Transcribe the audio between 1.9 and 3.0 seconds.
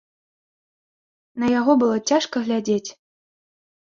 цяжка глядзець.